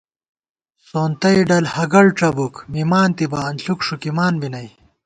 سونتَئ 0.87 1.37
ڈل 1.47 1.65
ہگَڑڄَبُوک، 1.75 2.55
مِمانتِبہ 2.73 3.39
انݪُک 3.47 3.79
ݭُکِمان 3.87 4.33
بی 4.41 4.47
نئ 4.53 4.67